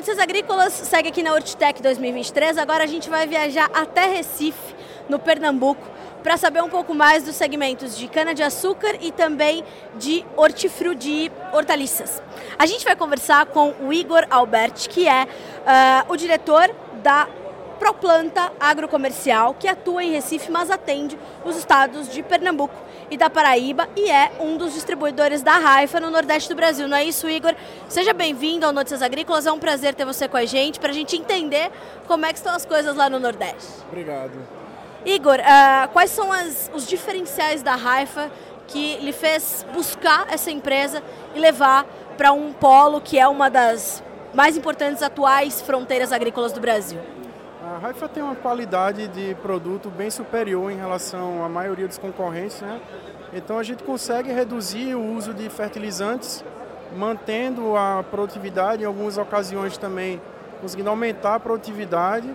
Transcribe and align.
Notícias 0.00 0.18
Agrícolas 0.18 0.72
segue 0.72 1.10
aqui 1.10 1.22
na 1.22 1.34
Hortitec 1.34 1.82
2023. 1.82 2.56
Agora 2.56 2.84
a 2.84 2.86
gente 2.86 3.10
vai 3.10 3.26
viajar 3.26 3.70
até 3.74 4.06
Recife, 4.06 4.74
no 5.10 5.18
Pernambuco, 5.18 5.86
para 6.22 6.38
saber 6.38 6.62
um 6.62 6.70
pouco 6.70 6.94
mais 6.94 7.22
dos 7.22 7.36
segmentos 7.36 7.94
de 7.98 8.08
cana-de-açúcar 8.08 8.96
e 9.02 9.12
também 9.12 9.62
de 9.96 10.24
hortifru, 10.38 10.94
de 10.94 11.30
hortaliças. 11.52 12.22
A 12.58 12.64
gente 12.64 12.82
vai 12.82 12.96
conversar 12.96 13.44
com 13.44 13.74
o 13.82 13.92
Igor 13.92 14.26
Alberti, 14.30 14.88
que 14.88 15.06
é 15.06 15.24
uh, 15.24 16.10
o 16.10 16.16
diretor 16.16 16.74
da 17.02 17.28
Proplanta 17.78 18.50
Agrocomercial, 18.58 19.52
que 19.52 19.68
atua 19.68 20.02
em 20.02 20.12
Recife, 20.12 20.50
mas 20.50 20.70
atende 20.70 21.18
os 21.44 21.56
estados 21.56 22.08
de 22.08 22.22
Pernambuco 22.22 22.74
e 23.10 23.16
da 23.16 23.28
Paraíba 23.28 23.88
e 23.96 24.10
é 24.10 24.30
um 24.40 24.56
dos 24.56 24.74
distribuidores 24.74 25.42
da 25.42 25.58
Raifa 25.58 25.98
no 25.98 26.10
Nordeste 26.10 26.48
do 26.48 26.54
Brasil. 26.54 26.86
Não 26.86 26.96
é 26.96 27.04
isso, 27.04 27.28
Igor? 27.28 27.54
Seja 27.88 28.12
bem-vindo 28.12 28.64
ao 28.64 28.72
Notícias 28.72 29.02
Agrícolas. 29.02 29.46
É 29.46 29.52
um 29.52 29.58
prazer 29.58 29.94
ter 29.94 30.04
você 30.04 30.28
com 30.28 30.36
a 30.36 30.44
gente 30.44 30.78
para 30.78 30.90
a 30.90 30.94
gente 30.94 31.16
entender 31.16 31.70
como 32.06 32.24
é 32.24 32.32
que 32.32 32.38
estão 32.38 32.54
as 32.54 32.64
coisas 32.64 32.94
lá 32.94 33.10
no 33.10 33.18
Nordeste. 33.18 33.82
Obrigado. 33.88 34.32
Igor, 35.04 35.38
uh, 35.40 35.88
quais 35.92 36.10
são 36.10 36.30
as, 36.30 36.70
os 36.74 36.86
diferenciais 36.86 37.62
da 37.62 37.74
Raifa 37.74 38.30
que 38.68 38.98
lhe 38.98 39.12
fez 39.12 39.66
buscar 39.72 40.26
essa 40.30 40.50
empresa 40.50 41.02
e 41.34 41.40
levar 41.40 41.84
para 42.16 42.32
um 42.32 42.52
polo 42.52 43.00
que 43.00 43.18
é 43.18 43.26
uma 43.26 43.48
das 43.48 44.02
mais 44.32 44.56
importantes 44.56 45.02
atuais 45.02 45.60
fronteiras 45.60 46.12
agrícolas 46.12 46.52
do 46.52 46.60
Brasil? 46.60 47.00
A 47.62 47.76
Raifa 47.76 48.08
tem 48.08 48.22
uma 48.22 48.34
qualidade 48.34 49.06
de 49.08 49.34
produto 49.36 49.90
bem 49.90 50.08
superior 50.10 50.72
em 50.72 50.76
relação 50.76 51.44
à 51.44 51.48
maioria 51.48 51.86
dos 51.86 51.98
concorrentes, 51.98 52.58
né? 52.62 52.80
Então 53.34 53.58
a 53.58 53.62
gente 53.62 53.84
consegue 53.84 54.32
reduzir 54.32 54.94
o 54.94 55.14
uso 55.14 55.34
de 55.34 55.46
fertilizantes, 55.50 56.42
mantendo 56.96 57.76
a 57.76 58.02
produtividade, 58.02 58.82
em 58.82 58.86
algumas 58.86 59.18
ocasiões 59.18 59.76
também 59.76 60.22
conseguindo 60.62 60.88
aumentar 60.88 61.34
a 61.34 61.40
produtividade. 61.40 62.34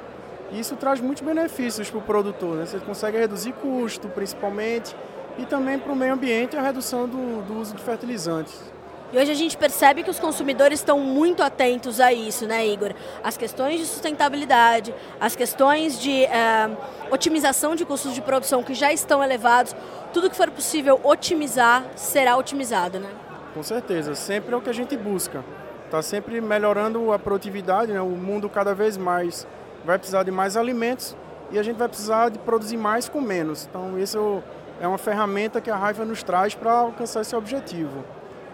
Isso 0.52 0.76
traz 0.76 1.02
muitos 1.02 1.24
benefícios 1.24 1.90
para 1.90 1.98
o 1.98 2.04
produtor. 2.04 2.58
Né? 2.58 2.66
Você 2.68 2.80
consegue 2.80 3.18
reduzir 3.18 3.54
custo, 3.54 4.08
principalmente, 4.08 4.96
e 5.40 5.46
também 5.48 5.80
para 5.80 5.92
o 5.92 5.96
meio 5.96 6.14
ambiente 6.14 6.56
a 6.56 6.62
redução 6.62 7.08
do, 7.08 7.42
do 7.42 7.60
uso 7.60 7.76
de 7.76 7.82
fertilizantes. 7.82 8.75
E 9.14 9.18
hoje 9.18 9.32
a 9.32 9.36
gente 9.36 9.56
percebe 9.56 10.04
que 10.04 10.10
os 10.10 10.20
consumidores 10.20 10.80
estão 10.80 11.00
muito 11.00 11.44
atentos 11.44 12.00
a 12.00 12.12
isso, 12.12 12.46
né, 12.46 12.66
Igor? 12.66 12.94
As 13.24 13.38
questões 13.38 13.80
de 13.80 13.86
sustentabilidade, 13.86 14.94
as 15.20 15.36
questões 15.36 16.00
de 16.00 16.26
uh, 16.26 16.78
otimização 17.12 17.76
de 17.76 17.86
custos 17.86 18.14
de 18.14 18.22
produção 18.22 18.64
que 18.64 18.74
já 18.74 18.92
estão 18.92 19.24
elevados, 19.24 19.76
tudo 20.12 20.30
que 20.30 20.36
for 20.36 20.50
possível 20.50 21.00
otimizar 21.04 21.86
será 21.96 22.36
otimizado, 22.36 23.00
né? 23.00 23.10
Com 23.54 23.64
certeza, 23.64 24.16
sempre 24.16 24.54
é 24.54 24.58
o 24.58 24.62
que 24.62 24.70
a 24.70 24.74
gente 24.74 24.98
busca. 24.98 25.44
Está 25.86 26.02
sempre 26.02 26.42
melhorando 26.42 27.14
a 27.14 27.20
produtividade, 27.20 27.94
né? 27.94 28.02
o 28.02 28.10
mundo 28.10 28.50
cada 28.50 28.74
vez 28.74 28.98
mais 28.98 29.48
vai 29.86 29.98
precisar 29.98 30.24
de 30.24 30.32
mais 30.32 30.58
alimentos 30.58 31.16
e 31.52 31.60
a 31.60 31.64
gente 31.64 31.78
vai 31.78 31.88
precisar 31.88 32.30
de 32.30 32.40
produzir 32.40 32.76
mais 32.76 33.08
com 33.08 33.22
menos. 33.22 33.68
Então, 33.70 33.98
isso 34.00 34.42
é 34.82 34.88
uma 34.88 34.98
ferramenta 34.98 35.62
que 35.62 35.70
a 35.70 35.76
Raiva 35.76 36.04
nos 36.04 36.24
traz 36.24 36.56
para 36.56 36.72
alcançar 36.72 37.22
esse 37.22 37.36
objetivo. 37.36 38.04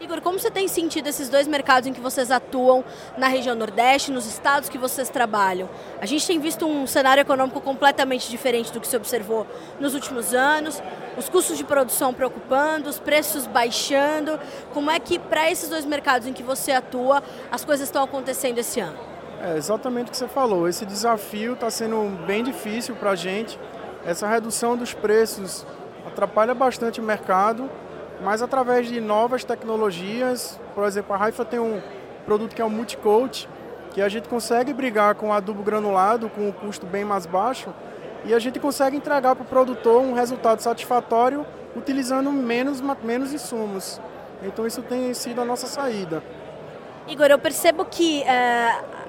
Igor, 0.02 0.20
como 0.20 0.40
você 0.40 0.50
tem 0.50 0.68
sentido 0.68 1.06
esses 1.08 1.30
dois 1.30 1.48
mercados 1.48 1.88
em 1.88 1.94
que 1.94 2.02
vocês 2.02 2.32
atuam 2.32 2.84
na 3.20 3.28
região 3.28 3.54
Nordeste, 3.56 4.12
nos 4.12 4.26
estados 4.26 4.68
que 4.68 4.78
vocês 4.78 5.10
trabalham? 5.10 5.70
A 6.00 6.08
gente 6.08 6.26
tem 6.26 6.40
visto 6.40 6.66
um 6.66 6.88
cenário 6.88 7.22
econômico 7.22 7.62
completamente 7.62 8.28
diferente 8.28 8.74
do 8.74 8.82
que 8.82 8.88
se 8.88 8.98
observou 8.98 9.46
nos 9.80 9.94
últimos 9.94 10.34
anos, 10.34 10.82
os 11.16 11.30
custos 11.30 11.56
de 11.56 11.64
produção 11.64 12.16
preocupando, 12.16 12.90
os 12.90 12.98
preços 12.98 13.46
baixando. 13.46 14.40
Como 14.74 14.90
é 14.90 15.00
que, 15.00 15.20
para 15.20 15.52
esses 15.52 15.70
dois 15.70 15.86
mercados 15.86 16.28
em 16.28 16.34
que 16.34 16.42
você 16.42 16.72
atua, 16.72 17.22
as 17.52 17.64
coisas 17.64 17.88
estão 17.88 18.04
acontecendo 18.04 18.58
esse 18.58 18.80
ano? 18.80 18.98
É 19.40 19.56
exatamente 19.56 20.08
o 20.08 20.12
que 20.12 20.18
você 20.18 20.28
falou. 20.28 20.68
Esse 20.68 20.84
desafio 20.84 21.54
está 21.54 21.70
sendo 21.70 22.10
bem 22.26 22.44
difícil 22.44 22.96
para 22.96 23.12
a 23.12 23.16
gente. 23.16 23.60
Essa 24.04 24.28
redução 24.28 24.76
dos 24.76 24.96
preços 24.96 25.64
atrapalha 26.08 26.56
bastante 26.56 27.00
o 27.00 27.04
mercado 27.04 27.70
mas 28.24 28.42
através 28.42 28.88
de 28.88 29.02
novas 29.02 29.44
tecnologias, 29.44 30.60
por 30.76 30.84
exemplo, 30.86 31.14
a 31.14 31.18
Raifa 31.18 31.44
tem 31.44 31.60
um 31.60 31.82
produto 32.26 32.56
que 32.56 32.62
é 32.62 32.66
o 32.66 32.70
Multicoat, 32.70 33.50
que 33.92 34.02
a 34.02 34.08
gente 34.08 34.30
consegue 34.30 34.74
brigar 34.74 35.16
com 35.16 35.34
adubo 35.34 35.64
granulado 35.64 36.30
com 36.30 36.48
um 36.48 36.52
custo 36.52 36.86
bem 36.86 37.04
mais 37.04 37.26
baixo 37.26 37.74
e 38.24 38.34
a 38.34 38.40
gente 38.40 38.60
consegue 38.60 38.96
entregar 38.96 39.36
para 39.36 39.44
o 39.44 39.48
produtor 39.48 40.02
um 40.02 40.14
resultado 40.14 40.62
satisfatório 40.62 41.46
utilizando 41.76 42.32
menos, 42.32 42.80
menos 43.04 43.34
insumos. 43.34 44.00
Então 44.44 44.66
isso 44.66 44.82
tem 44.82 45.14
sido 45.14 45.42
a 45.42 45.46
nossa 45.46 45.68
saída. 45.68 46.24
Igor, 47.08 47.28
eu 47.28 47.40
percebo 47.40 47.84
que 47.86 48.22
uh, 48.22 49.01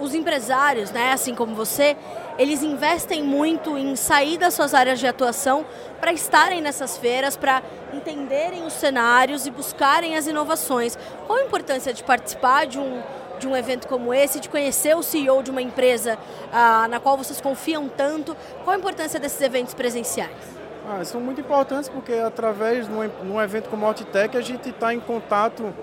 os 0.00 0.14
empresários, 0.14 0.90
né, 0.90 1.12
assim 1.12 1.34
como 1.34 1.54
você, 1.54 1.96
eles 2.38 2.62
investem 2.62 3.22
muito 3.22 3.76
em 3.78 3.96
sair 3.96 4.38
das 4.38 4.54
suas 4.54 4.74
áreas 4.74 4.98
de 4.98 5.06
atuação 5.06 5.64
para 6.00 6.12
estarem 6.12 6.60
nessas 6.60 6.98
feiras, 6.98 7.36
para 7.36 7.62
entenderem 7.92 8.64
os 8.64 8.74
cenários 8.74 9.46
e 9.46 9.50
buscarem 9.50 10.16
as 10.16 10.26
inovações. 10.26 10.98
Qual 11.26 11.38
a 11.38 11.42
importância 11.42 11.92
de 11.92 12.04
participar 12.04 12.66
de 12.66 12.78
um, 12.78 13.02
de 13.38 13.48
um 13.48 13.56
evento 13.56 13.88
como 13.88 14.12
esse, 14.12 14.40
de 14.40 14.48
conhecer 14.48 14.96
o 14.96 15.02
CEO 15.02 15.42
de 15.42 15.50
uma 15.50 15.62
empresa 15.62 16.18
ah, 16.52 16.86
na 16.88 17.00
qual 17.00 17.16
vocês 17.16 17.40
confiam 17.40 17.88
tanto? 17.88 18.36
Qual 18.64 18.74
a 18.74 18.78
importância 18.78 19.18
desses 19.18 19.40
eventos 19.40 19.74
presenciais? 19.74 20.56
Ah, 20.88 21.04
são 21.04 21.20
muito 21.20 21.40
importantes 21.40 21.88
porque 21.88 22.12
através 22.12 22.86
de 22.86 22.92
um, 22.92 23.40
evento 23.42 23.68
como 23.68 23.84
o 23.84 23.88
Altitec 23.88 24.36
a 24.36 24.40
gente 24.40 24.68
está 24.68 24.94
em 24.94 25.00
contato 25.00 25.74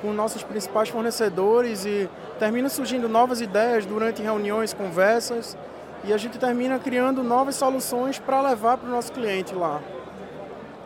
com 0.00 0.12
nossos 0.12 0.42
principais 0.42 0.88
fornecedores 0.88 1.84
e 1.84 2.08
termina 2.38 2.68
surgindo 2.68 3.08
novas 3.08 3.40
ideias 3.40 3.84
durante 3.84 4.22
reuniões, 4.22 4.72
conversas 4.72 5.56
e 6.04 6.12
a 6.12 6.16
gente 6.16 6.38
termina 6.38 6.78
criando 6.78 7.22
novas 7.22 7.56
soluções 7.56 8.18
para 8.18 8.40
levar 8.40 8.78
para 8.78 8.88
o 8.88 8.90
nosso 8.90 9.12
cliente 9.12 9.54
lá. 9.54 9.80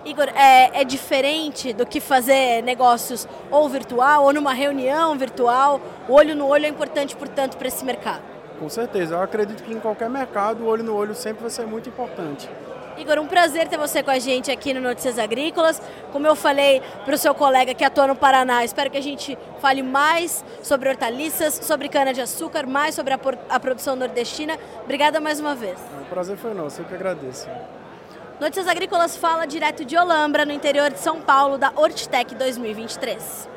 Igor, 0.05 0.29
é, 0.35 0.83
é, 0.83 0.85
diferente 0.85 1.73
do 1.73 1.87
que 1.87 1.99
fazer 1.99 2.63
negócios 2.63 3.27
ou 3.51 3.69
virtual 3.69 4.25
ou 4.25 4.35
numa 4.35 4.53
reunião 4.53 5.17
virtual? 5.17 5.81
O 6.07 6.13
olho 6.13 6.37
no 6.37 6.47
olho 6.47 6.67
é 6.67 6.69
importante, 6.69 7.17
portanto, 7.17 7.57
para 7.57 7.69
esse 7.69 7.85
mercado? 7.85 8.23
Com 8.59 8.69
certeza. 8.69 9.15
Eu 9.15 9.23
acredito 9.23 9.63
que 9.63 9.73
em 9.73 9.81
qualquer 9.81 10.11
mercado 10.11 10.63
o 10.63 10.67
olho 10.67 10.85
no 10.85 10.95
olho 10.95 11.15
sempre 11.15 11.43
vai 11.43 11.51
ser 11.51 11.67
muito 11.67 11.89
importante. 11.89 12.51
Igor, 12.97 13.19
um 13.19 13.27
prazer 13.27 13.67
ter 13.67 13.77
você 13.77 14.03
com 14.03 14.11
a 14.11 14.19
gente 14.19 14.51
aqui 14.51 14.73
no 14.73 14.81
Notícias 14.81 15.19
Agrícolas. 15.19 15.83
Como 16.13 16.27
eu 16.27 16.37
falei 16.37 16.81
para 17.05 17.15
o 17.15 17.19
seu 17.19 17.35
colega 17.35 17.75
que 17.75 17.85
atua 17.85 18.07
no 18.07 18.15
Paraná, 18.15 18.65
espero 18.65 18.91
que 18.91 18.97
a 18.97 19.03
gente 19.03 19.37
fale 19.61 19.83
mais 19.83 20.45
sobre 20.63 20.89
hortaliças, 20.89 21.55
sobre 21.63 21.89
cana-de-açúcar, 21.89 22.67
mais 22.67 22.95
sobre 22.95 23.15
a, 23.15 23.19
a, 23.49 23.59
produção 23.59 23.97
nordestina. 23.97 24.57
Obrigada 24.85 25.21
mais 25.21 25.41
uma 25.41 25.55
vez. 25.55 25.79
O 26.03 26.05
prazer 26.05 26.37
foi 26.37 26.55
nosso, 26.55 26.83
eu 26.83 26.85
que 26.85 26.95
agradeço. 26.95 27.49
Notícias 28.41 28.69
Agrícolas 28.69 29.17
fala 29.17 29.45
direto 29.45 29.85
de 29.85 29.97
Olambra, 29.97 30.45
no 30.45 30.53
interior 30.53 30.91
de 30.91 30.99
São 30.99 31.21
Paulo, 31.21 31.59
da 31.59 31.73
Hortitec 31.75 32.35
2023. 32.35 33.49